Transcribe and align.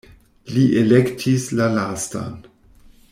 Li 0.53 0.63
elektis 0.81 1.45
la 1.59 1.67
lastan. 1.77 2.33